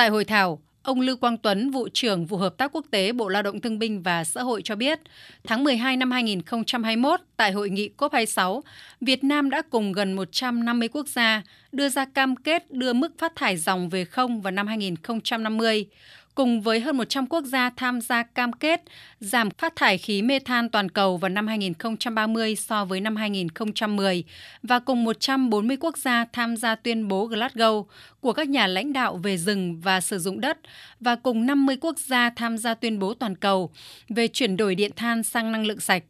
Tại 0.00 0.08
hội 0.08 0.24
thảo, 0.24 0.60
Ông 0.82 1.00
Lưu 1.00 1.16
Quang 1.16 1.38
Tuấn, 1.38 1.70
vụ 1.70 1.88
trưởng 1.94 2.26
vụ 2.26 2.36
hợp 2.36 2.56
tác 2.58 2.72
quốc 2.72 2.84
tế 2.90 3.12
Bộ 3.12 3.28
Lao 3.28 3.42
động 3.42 3.60
Thương 3.60 3.78
binh 3.78 4.02
và 4.02 4.24
Xã 4.24 4.42
hội 4.42 4.62
cho 4.64 4.76
biết, 4.76 5.00
tháng 5.44 5.64
12 5.64 5.96
năm 5.96 6.10
2021 6.10 7.20
tại 7.36 7.52
hội 7.52 7.70
nghị 7.70 7.90
COP26, 7.98 8.60
Việt 9.00 9.24
Nam 9.24 9.50
đã 9.50 9.62
cùng 9.70 9.92
gần 9.92 10.12
150 10.12 10.88
quốc 10.88 11.08
gia 11.08 11.42
đưa 11.72 11.88
ra 11.88 12.04
cam 12.04 12.36
kết 12.36 12.70
đưa 12.70 12.92
mức 12.92 13.12
phát 13.18 13.32
thải 13.36 13.56
dòng 13.56 13.88
về 13.88 14.04
không 14.04 14.40
vào 14.40 14.50
năm 14.50 14.66
2050 14.66 15.86
cùng 16.34 16.60
với 16.60 16.80
hơn 16.80 16.96
100 16.96 17.26
quốc 17.26 17.44
gia 17.44 17.70
tham 17.70 18.00
gia 18.00 18.22
cam 18.22 18.52
kết 18.52 18.82
giảm 19.20 19.50
phát 19.50 19.76
thải 19.76 19.98
khí 19.98 20.22
mê 20.22 20.38
than 20.38 20.68
toàn 20.68 20.88
cầu 20.88 21.16
vào 21.16 21.28
năm 21.28 21.46
2030 21.46 22.56
so 22.56 22.84
với 22.84 23.00
năm 23.00 23.16
2010 23.16 24.24
và 24.62 24.78
cùng 24.78 25.04
140 25.04 25.76
quốc 25.80 25.98
gia 25.98 26.24
tham 26.32 26.56
gia 26.56 26.74
tuyên 26.74 27.08
bố 27.08 27.28
Glasgow 27.28 27.84
của 28.20 28.32
các 28.32 28.48
nhà 28.48 28.66
lãnh 28.66 28.92
đạo 28.92 29.16
về 29.16 29.36
rừng 29.36 29.80
và 29.80 30.00
sử 30.00 30.18
dụng 30.18 30.40
đất 30.40 30.58
và 31.00 31.16
cùng 31.16 31.46
50 31.46 31.76
quốc 31.80 31.98
gia 31.98 32.30
tham 32.30 32.58
gia 32.58 32.74
tuyên 32.74 32.98
bố 32.98 33.14
toàn 33.14 33.36
cầu 33.36 33.70
về 34.08 34.28
chuyển 34.28 34.56
đổi 34.56 34.74
điện 34.74 34.90
than 34.96 35.22
sang 35.22 35.52
năng 35.52 35.66
lượng 35.66 35.80
sạch. 35.80 36.02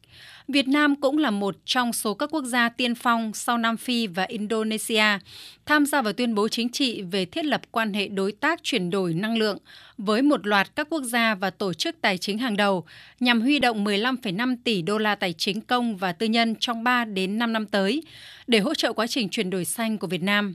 Việt 0.53 0.69
Nam 0.69 0.97
cũng 0.97 1.19
là 1.19 1.31
một 1.31 1.57
trong 1.65 1.93
số 1.93 2.15
các 2.15 2.31
quốc 2.33 2.45
gia 2.45 2.69
tiên 2.69 2.95
phong 2.95 3.33
sau 3.35 3.59
Nam 3.59 3.77
Phi 3.77 4.07
và 4.07 4.23
Indonesia 4.23 5.05
tham 5.67 5.87
gia 5.87 6.03
vào 6.03 6.13
tuyên 6.13 6.35
bố 6.35 6.49
chính 6.49 6.69
trị 6.69 7.03
về 7.03 7.25
thiết 7.25 7.45
lập 7.45 7.61
quan 7.71 7.93
hệ 7.93 8.09
đối 8.09 8.33
tác 8.33 8.63
chuyển 8.63 8.91
đổi 8.91 9.15
năng 9.15 9.39
lượng 9.39 9.59
với 9.99 10.23
một 10.23 10.47
loạt 10.47 10.77
các 10.77 10.87
quốc 10.91 11.03
gia 11.03 11.35
và 11.35 11.51
tổ 11.51 11.73
chức 11.73 11.97
tài 12.01 12.19
chính 12.19 12.39
hàng 12.39 12.57
đầu 12.57 12.85
nhằm 13.21 13.41
huy 13.41 13.59
động 13.59 13.85
15,5 13.85 14.57
tỷ 14.65 14.83
đô 14.83 14.99
la 14.99 15.15
tài 15.15 15.33
chính 15.33 15.61
công 15.61 15.97
và 15.97 16.13
tư 16.13 16.27
nhân 16.27 16.55
trong 16.61 16.85
3 16.85 17.05
đến 17.05 17.39
5 17.39 17.53
năm 17.53 17.67
tới 17.67 18.03
để 18.47 18.59
hỗ 18.59 18.75
trợ 18.75 18.93
quá 18.93 19.07
trình 19.07 19.29
chuyển 19.29 19.51
đổi 19.51 19.65
xanh 19.65 19.99
của 19.99 20.07
Việt 20.07 20.23
Nam. 20.23 20.55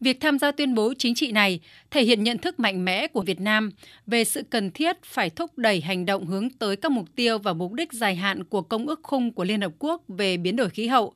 Việc 0.00 0.20
tham 0.20 0.38
gia 0.38 0.52
tuyên 0.52 0.74
bố 0.74 0.94
chính 0.98 1.14
trị 1.14 1.32
này 1.32 1.60
thể 1.90 2.02
hiện 2.02 2.24
nhận 2.24 2.38
thức 2.38 2.60
mạnh 2.60 2.84
mẽ 2.84 3.06
của 3.06 3.22
Việt 3.22 3.40
Nam 3.40 3.70
về 4.06 4.24
sự 4.24 4.42
cần 4.50 4.70
thiết 4.70 4.96
phải 5.04 5.30
thúc 5.30 5.58
đẩy 5.58 5.80
hành 5.80 6.06
động 6.06 6.26
hướng 6.26 6.50
tới 6.50 6.76
các 6.76 6.92
mục 6.92 7.06
tiêu 7.16 7.38
và 7.38 7.52
mục 7.52 7.72
đích 7.72 7.92
dài 7.92 8.16
hạn 8.16 8.44
của 8.44 8.62
Công 8.62 8.86
ước 8.86 9.00
Khung 9.02 9.32
của 9.32 9.44
Liên 9.44 9.60
Hợp 9.60 9.72
Quốc 9.78 10.02
về 10.08 10.36
biến 10.36 10.56
đổi 10.56 10.70
khí 10.70 10.86
hậu. 10.86 11.14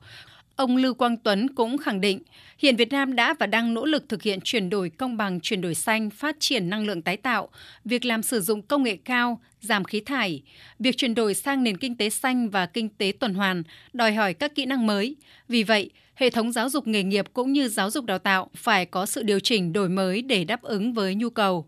Ông 0.55 0.77
Lưu 0.77 0.93
Quang 0.93 1.17
Tuấn 1.17 1.55
cũng 1.55 1.77
khẳng 1.77 2.01
định, 2.01 2.19
hiện 2.57 2.75
Việt 2.75 2.91
Nam 2.91 3.15
đã 3.15 3.35
và 3.39 3.45
đang 3.45 3.73
nỗ 3.73 3.85
lực 3.85 4.09
thực 4.09 4.23
hiện 4.23 4.39
chuyển 4.43 4.69
đổi 4.69 4.89
công 4.89 5.17
bằng, 5.17 5.39
chuyển 5.39 5.61
đổi 5.61 5.75
xanh, 5.75 6.09
phát 6.09 6.35
triển 6.39 6.69
năng 6.69 6.85
lượng 6.85 7.01
tái 7.01 7.17
tạo, 7.17 7.49
việc 7.85 8.05
làm 8.05 8.23
sử 8.23 8.41
dụng 8.41 8.61
công 8.61 8.83
nghệ 8.83 8.97
cao, 9.05 9.41
giảm 9.61 9.83
khí 9.83 9.99
thải. 9.99 10.41
Việc 10.79 10.97
chuyển 10.97 11.15
đổi 11.15 11.33
sang 11.33 11.63
nền 11.63 11.77
kinh 11.77 11.97
tế 11.97 12.09
xanh 12.09 12.49
và 12.49 12.65
kinh 12.65 12.89
tế 12.89 13.13
tuần 13.19 13.33
hoàn 13.33 13.63
đòi 13.93 14.13
hỏi 14.13 14.33
các 14.33 14.55
kỹ 14.55 14.65
năng 14.65 14.87
mới. 14.87 15.15
Vì 15.47 15.63
vậy, 15.63 15.89
hệ 16.15 16.29
thống 16.29 16.51
giáo 16.51 16.69
dục 16.69 16.87
nghề 16.87 17.03
nghiệp 17.03 17.25
cũng 17.33 17.53
như 17.53 17.67
giáo 17.67 17.89
dục 17.89 18.05
đào 18.05 18.19
tạo 18.19 18.49
phải 18.55 18.85
có 18.85 19.05
sự 19.05 19.23
điều 19.23 19.39
chỉnh 19.39 19.73
đổi 19.73 19.89
mới 19.89 20.21
để 20.21 20.43
đáp 20.43 20.61
ứng 20.61 20.93
với 20.93 21.15
nhu 21.15 21.29
cầu. 21.29 21.65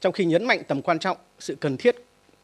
Trong 0.00 0.12
khi 0.12 0.24
nhấn 0.24 0.44
mạnh 0.44 0.62
tầm 0.68 0.82
quan 0.82 0.98
trọng, 0.98 1.16
sự 1.38 1.54
cần 1.60 1.76
thiết 1.76 1.96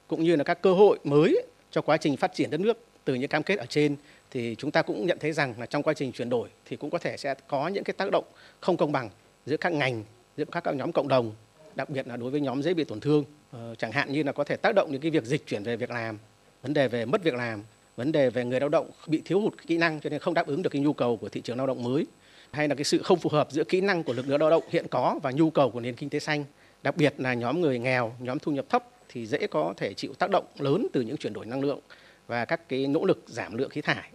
cũng 0.07 0.25
như 0.25 0.37
là 0.37 0.45
các 0.45 0.63
cơ 0.63 0.75
hội 0.75 0.99
mới 1.05 1.43
cho 1.71 1.83
quá 1.83 1.97
trình 1.97 2.17
phát 2.17 2.35
triển 2.35 2.51
đất 2.51 2.61
nước 2.61 2.85
từ 3.05 3.15
những 3.15 3.29
cam 3.29 3.43
kết 3.43 3.59
ở 3.59 3.67
trên 3.67 3.97
thì 4.31 4.55
chúng 4.59 4.71
ta 4.71 4.83
cũng 4.83 5.07
nhận 5.07 5.19
thấy 5.19 5.33
rằng 5.33 5.55
là 5.59 5.67
trong 5.67 5.83
quá 5.83 5.95
trình 5.95 6.13
chuyển 6.13 6.29
đổi 6.29 6.49
thì 6.65 6.77
cũng 6.77 6.91
có 6.91 6.99
thể 6.99 7.17
sẽ 7.17 7.35
có 7.49 7.69
những 7.69 7.85
cái 7.85 7.95
tác 7.95 8.11
động 8.11 8.25
không 8.61 8.77
công 8.77 8.93
bằng 8.93 9.11
giữa 9.47 9.57
các 9.57 9.73
ngành, 9.73 10.05
giữa 10.37 10.45
các, 10.45 10.61
các 10.61 10.75
nhóm 10.75 10.93
cộng 10.93 11.09
đồng, 11.09 11.33
đặc 11.75 11.91
biệt 11.91 12.07
là 12.07 12.17
đối 12.17 12.31
với 12.31 12.41
nhóm 12.41 12.63
dễ 12.63 12.75
bị 12.75 12.85
tổn 12.85 13.01
thương. 13.01 13.25
Ờ, 13.51 13.75
chẳng 13.75 13.93
hạn 13.93 14.13
như 14.13 14.23
là 14.23 14.33
có 14.33 14.45
thể 14.45 14.57
tác 14.57 14.75
động 14.75 14.93
những 14.93 15.01
cái 15.01 15.11
việc 15.11 15.25
dịch 15.25 15.47
chuyển 15.47 15.63
về 15.63 15.77
việc 15.77 15.91
làm, 15.91 16.19
vấn 16.63 16.75
đề 16.75 16.89
về 16.89 17.05
mất 17.05 17.23
việc 17.23 17.35
làm, 17.35 17.63
vấn 17.99 18.13
đề 18.13 18.31
về 18.31 18.45
người 18.45 18.61
lao 18.61 18.69
động 18.69 18.91
bị 19.07 19.23
thiếu 19.25 19.41
hụt 19.41 19.55
kỹ 19.67 19.79
năng 19.79 20.01
cho 20.01 20.11
nên 20.11 20.21
không 20.21 20.35
đáp 20.35 20.47
ứng 20.47 20.63
được 20.63 20.71
cái 20.71 20.83
nhu 20.83 20.93
cầu 20.93 21.17
của 21.17 21.29
thị 21.29 21.41
trường 21.41 21.57
lao 21.57 21.67
động 21.67 21.83
mới. 21.83 22.07
Hay 22.51 22.69
là 22.69 22.75
cái 22.75 22.85
sự 22.85 23.03
không 23.03 23.19
phù 23.19 23.31
hợp 23.31 23.49
giữa 23.51 23.65
kỹ 23.65 23.81
năng 23.81 24.03
của 24.03 24.13
lực 24.13 24.29
lượng 24.29 24.41
lao 24.41 24.51
động 24.51 24.63
hiện 24.71 24.87
có 24.91 25.21
và 25.23 25.31
nhu 25.31 25.51
cầu 25.51 25.71
của 25.71 25.81
nền 25.81 25.95
kinh 25.95 26.11
tế 26.11 26.19
xanh, 26.19 26.45
đặc 26.83 26.97
biệt 26.97 27.15
là 27.19 27.35
nhóm 27.35 27.61
người 27.61 27.79
nghèo, 27.79 28.15
nhóm 28.19 28.39
thu 28.39 28.53
nhập 28.53 28.65
thấp 28.69 28.85
thì 29.09 29.27
dễ 29.27 29.47
có 29.47 29.75
thể 29.77 29.95
chịu 29.95 30.15
tác 30.15 30.31
động 30.31 30.45
lớn 30.59 30.87
từ 30.93 31.01
những 31.01 31.17
chuyển 31.17 31.33
đổi 31.33 31.47
năng 31.47 31.61
lượng 31.61 31.81
và 32.27 32.45
các 32.45 32.69
cái 32.69 32.87
nỗ 32.87 33.05
lực 33.05 33.25
giảm 33.27 33.57
lượng 33.57 33.71
khí 33.71 33.81
thải. 33.81 34.11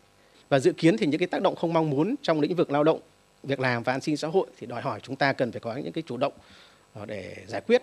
Và 0.49 0.59
dự 0.59 0.71
kiến 0.71 0.97
thì 0.97 1.05
những 1.05 1.19
cái 1.19 1.27
tác 1.27 1.41
động 1.41 1.55
không 1.55 1.73
mong 1.73 1.89
muốn 1.89 2.15
trong 2.21 2.39
lĩnh 2.39 2.55
vực 2.55 2.71
lao 2.71 2.83
động, 2.83 2.99
việc 3.43 3.59
làm 3.59 3.83
và 3.83 3.93
an 3.93 4.01
sinh 4.01 4.17
xã 4.17 4.27
hội 4.27 4.47
thì 4.57 4.67
đòi 4.67 4.81
hỏi 4.81 4.99
chúng 5.03 5.15
ta 5.15 5.33
cần 5.33 5.51
phải 5.51 5.59
có 5.59 5.75
những 5.75 5.93
cái 5.93 6.03
chủ 6.07 6.17
động 6.17 6.33
ờ, 6.93 7.05
để 7.05 7.35
giải 7.47 7.61
quyết, 7.67 7.81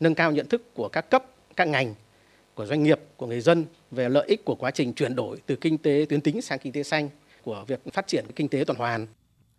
nâng 0.00 0.14
cao 0.14 0.32
nhận 0.32 0.48
thức 0.48 0.74
của 0.74 0.88
các 0.88 1.10
cấp, 1.10 1.24
các 1.56 1.68
ngành 1.68 1.94
của 2.54 2.66
doanh 2.66 2.82
nghiệp 2.82 3.00
của 3.16 3.26
người 3.26 3.40
dân 3.40 3.64
về 3.90 4.08
lợi 4.08 4.24
ích 4.28 4.44
của 4.44 4.54
quá 4.54 4.70
trình 4.70 4.92
chuyển 4.92 5.16
đổi 5.16 5.38
từ 5.46 5.56
kinh 5.56 5.78
tế 5.78 6.06
tuyến 6.08 6.20
tính 6.20 6.42
sang 6.42 6.58
kinh 6.58 6.72
tế 6.72 6.82
xanh 6.82 7.08
của 7.42 7.64
việc 7.68 7.80
phát 7.92 8.06
triển 8.06 8.24
kinh 8.36 8.48
tế 8.48 8.64
tuần 8.66 8.78
hoàn. 8.78 9.06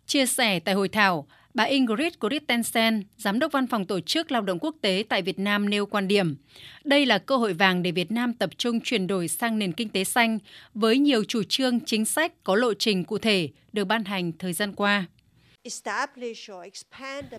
Chia 0.06 0.26
sẻ 0.26 0.60
tại 0.60 0.74
hội 0.74 0.88
thảo, 0.88 1.26
bà 1.54 1.64
Ingrid 1.64 2.14
Christensen, 2.20 3.02
Giám 3.16 3.38
đốc 3.38 3.52
Văn 3.52 3.66
phòng 3.66 3.84
Tổ 3.84 4.00
chức 4.00 4.32
Lao 4.32 4.42
động 4.42 4.58
Quốc 4.58 4.76
tế 4.80 5.04
tại 5.08 5.22
Việt 5.22 5.38
Nam 5.38 5.70
nêu 5.70 5.86
quan 5.86 6.08
điểm. 6.08 6.36
Đây 6.84 7.06
là 7.06 7.18
cơ 7.18 7.36
hội 7.36 7.52
vàng 7.52 7.82
để 7.82 7.90
Việt 7.90 8.10
Nam 8.10 8.32
tập 8.32 8.50
trung 8.56 8.80
chuyển 8.80 9.06
đổi 9.06 9.28
sang 9.28 9.58
nền 9.58 9.72
kinh 9.72 9.88
tế 9.88 10.04
xanh 10.04 10.38
với 10.74 10.98
nhiều 10.98 11.24
chủ 11.24 11.42
trương 11.42 11.80
chính 11.80 12.04
sách 12.04 12.32
có 12.44 12.54
lộ 12.56 12.74
trình 12.74 13.04
cụ 13.04 13.18
thể 13.18 13.48
được 13.72 13.84
ban 13.84 14.04
hành 14.04 14.32
thời 14.38 14.52
gian 14.52 14.72
qua. 14.72 15.06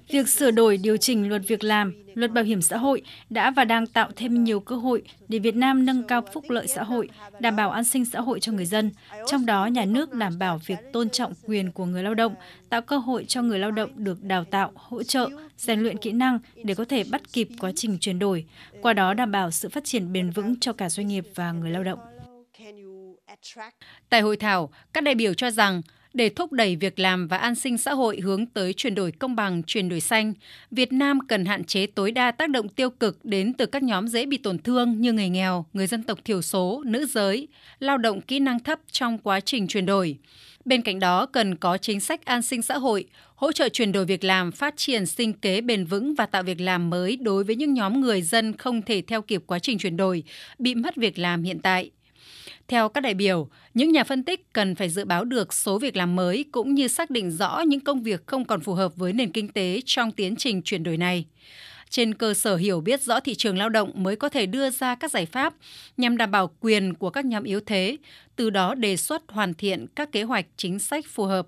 Việc 0.10 0.30
sửa 0.30 0.52
đổi 0.52 0.78
điều 0.78 0.98
chỉnh 0.98 1.30
luật 1.30 1.42
việc 1.48 1.64
làm, 1.64 1.94
luật 2.16 2.32
bảo 2.32 2.44
hiểm 2.44 2.62
xã 2.62 2.78
hội 2.78 3.02
đã 3.30 3.52
và 3.52 3.66
đang 3.66 3.88
tạo 3.88 4.12
thêm 4.16 4.44
nhiều 4.44 4.60
cơ 4.60 4.76
hội 4.76 5.04
để 5.28 5.40
Việt 5.40 5.56
Nam 5.56 5.86
nâng 5.86 6.04
cao 6.04 6.22
phúc 6.34 6.50
lợi 6.50 6.68
xã 6.68 6.84
hội, 6.84 7.10
đảm 7.40 7.56
bảo 7.56 7.72
an 7.72 7.84
sinh 7.84 8.06
xã 8.06 8.22
hội 8.22 8.40
cho 8.40 8.52
người 8.52 8.66
dân, 8.66 8.92
trong 9.28 9.46
đó 9.46 9.66
nhà 9.66 9.86
nước 9.86 10.14
đảm 10.14 10.40
bảo 10.40 10.62
việc 10.66 10.80
tôn 10.94 11.10
trọng 11.10 11.34
quyền 11.46 11.72
của 11.72 11.86
người 11.86 12.04
lao 12.04 12.14
động, 12.14 12.36
tạo 12.70 12.82
cơ 12.82 12.98
hội 12.98 13.26
cho 13.28 13.42
người 13.42 13.60
lao 13.60 13.72
động 13.72 13.92
được 13.96 14.24
đào 14.24 14.44
tạo, 14.44 14.72
hỗ 14.76 15.04
trợ, 15.04 15.30
rèn 15.58 15.80
luyện 15.80 15.98
kỹ 15.98 16.12
năng 16.12 16.40
để 16.64 16.76
có 16.76 16.86
thể 16.86 17.04
bắt 17.12 17.22
kịp 17.34 17.48
quá 17.60 17.72
trình 17.76 17.98
chuyển 18.00 18.20
đổi, 18.20 18.46
qua 18.82 18.94
đó 18.94 19.14
đảm 19.14 19.32
bảo 19.32 19.52
sự 19.52 19.70
phát 19.70 19.84
triển 19.84 20.14
bền 20.14 20.30
vững 20.30 20.60
cho 20.60 20.74
cả 20.74 20.90
doanh 20.90 21.08
nghiệp 21.08 21.26
và 21.36 21.52
người 21.52 21.72
lao 21.72 21.84
động. 21.84 22.00
Tại 24.10 24.22
hội 24.22 24.38
thảo, 24.38 24.70
các 24.94 25.04
đại 25.04 25.16
biểu 25.16 25.34
cho 25.34 25.52
rằng 25.52 25.82
để 26.16 26.30
thúc 26.30 26.52
đẩy 26.52 26.76
việc 26.76 27.00
làm 27.00 27.28
và 27.28 27.38
an 27.38 27.56
sinh 27.56 27.78
xã 27.78 27.94
hội 27.94 28.20
hướng 28.20 28.46
tới 28.46 28.74
chuyển 28.74 28.96
đổi 28.96 29.12
công 29.12 29.36
bằng, 29.36 29.64
chuyển 29.64 29.90
đổi 29.90 30.00
xanh, 30.00 30.34
Việt 30.72 30.94
Nam 30.94 31.20
cần 31.28 31.46
hạn 31.46 31.64
chế 31.64 31.86
tối 31.86 32.12
đa 32.12 32.32
tác 32.32 32.50
động 32.50 32.70
tiêu 32.70 32.90
cực 32.90 33.26
đến 33.26 33.54
từ 33.54 33.66
các 33.66 33.84
nhóm 33.84 34.08
dễ 34.08 34.26
bị 34.26 34.38
tổn 34.38 34.60
thương 34.60 35.02
như 35.02 35.14
người 35.14 35.30
nghèo, 35.30 35.66
người 35.74 35.88
dân 35.88 36.04
tộc 36.04 36.20
thiểu 36.26 36.42
số, 36.42 36.84
nữ 36.86 37.06
giới, 37.06 37.48
lao 37.80 37.98
động 37.98 38.22
kỹ 38.22 38.40
năng 38.40 38.60
thấp 38.60 38.80
trong 38.92 39.18
quá 39.18 39.40
trình 39.40 39.68
chuyển 39.68 39.86
đổi. 39.86 40.18
Bên 40.66 40.82
cạnh 40.82 41.00
đó, 41.00 41.26
cần 41.26 41.56
có 41.56 41.78
chính 41.78 42.00
sách 42.00 42.26
an 42.26 42.42
sinh 42.42 42.62
xã 42.62 42.78
hội, 42.78 43.06
hỗ 43.36 43.52
trợ 43.52 43.70
chuyển 43.70 43.92
đổi 43.92 44.06
việc 44.06 44.24
làm, 44.24 44.52
phát 44.52 44.74
triển 44.78 45.06
sinh 45.06 45.34
kế 45.34 45.62
bền 45.62 45.86
vững 45.86 46.16
và 46.16 46.26
tạo 46.26 46.44
việc 46.44 46.62
làm 46.62 46.90
mới 46.90 47.16
đối 47.18 47.44
với 47.44 47.56
những 47.56 47.74
nhóm 47.74 48.02
người 48.02 48.22
dân 48.22 48.58
không 48.58 48.82
thể 48.82 49.02
theo 49.08 49.22
kịp 49.22 49.44
quá 49.48 49.60
trình 49.60 49.78
chuyển 49.78 49.98
đổi, 49.98 50.24
bị 50.60 50.76
mất 50.76 50.96
việc 50.96 51.20
làm 51.20 51.44
hiện 51.44 51.60
tại. 51.60 51.92
Theo 52.68 52.90
các 52.90 53.02
đại 53.02 53.14
biểu, 53.14 53.50
những 53.74 53.92
nhà 53.92 54.04
phân 54.04 54.24
tích 54.24 54.54
cần 54.54 54.76
phải 54.76 54.90
dự 54.90 55.06
báo 55.06 55.26
được 55.26 55.54
số 55.54 55.80
việc 55.80 55.96
làm 55.96 56.16
mới 56.16 56.46
cũng 56.52 56.74
như 56.76 56.88
xác 56.88 57.10
định 57.10 57.32
rõ 57.32 57.60
những 57.60 57.80
công 57.80 58.04
việc 58.04 58.28
không 58.28 58.46
còn 58.46 58.62
phù 58.62 58.74
hợp 58.74 58.96
với 58.96 59.14
nền 59.14 59.32
kinh 59.32 59.48
tế 59.48 59.82
trong 59.86 60.12
tiến 60.12 60.36
trình 60.36 60.62
chuyển 60.62 60.84
đổi 60.84 60.98
này. 60.98 61.26
Trên 61.90 62.14
cơ 62.14 62.34
sở 62.34 62.56
hiểu 62.56 62.82
biết 62.82 63.02
rõ 63.02 63.20
thị 63.20 63.36
trường 63.36 63.58
lao 63.58 63.70
động 63.70 63.92
mới 63.96 64.16
có 64.16 64.30
thể 64.30 64.46
đưa 64.46 64.70
ra 64.70 64.96
các 64.96 65.12
giải 65.12 65.26
pháp 65.26 65.54
nhằm 65.98 66.18
đảm 66.18 66.32
bảo 66.32 66.52
quyền 66.60 66.94
của 66.94 67.10
các 67.10 67.26
nhóm 67.26 67.44
yếu 67.44 67.60
thế, 67.66 67.98
từ 68.36 68.50
đó 68.50 68.76
đề 68.76 68.98
xuất 68.98 69.24
hoàn 69.28 69.54
thiện 69.54 69.86
các 69.96 70.12
kế 70.12 70.24
hoạch 70.24 70.46
chính 70.58 70.80
sách 70.80 71.06
phù 71.08 71.24
hợp. 71.24 71.48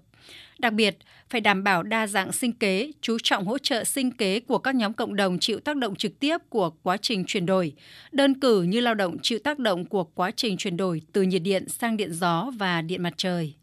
Đặc 0.59 0.73
biệt, 0.73 0.97
phải 1.29 1.41
đảm 1.41 1.63
bảo 1.63 1.83
đa 1.83 2.07
dạng 2.07 2.31
sinh 2.31 2.51
kế, 2.51 2.91
chú 3.01 3.17
trọng 3.23 3.45
hỗ 3.45 3.57
trợ 3.57 3.83
sinh 3.83 4.11
kế 4.11 4.39
của 4.39 4.57
các 4.57 4.75
nhóm 4.75 4.93
cộng 4.93 5.15
đồng 5.15 5.39
chịu 5.39 5.59
tác 5.59 5.77
động 5.77 5.95
trực 5.95 6.19
tiếp 6.19 6.37
của 6.49 6.69
quá 6.69 6.97
trình 6.97 7.23
chuyển 7.27 7.45
đổi, 7.45 7.73
đơn 8.11 8.39
cử 8.39 8.61
như 8.61 8.79
lao 8.79 8.95
động 8.95 9.17
chịu 9.21 9.39
tác 9.43 9.59
động 9.59 9.85
của 9.85 10.03
quá 10.03 10.31
trình 10.35 10.57
chuyển 10.57 10.77
đổi 10.77 11.01
từ 11.13 11.21
nhiệt 11.21 11.41
điện 11.41 11.69
sang 11.69 11.97
điện 11.97 12.13
gió 12.13 12.51
và 12.57 12.81
điện 12.81 13.03
mặt 13.03 13.13
trời. 13.17 13.53